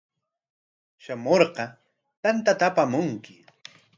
Shamurqa 1.03 1.65
tantata 2.21 2.63
apamunki. 2.69 3.33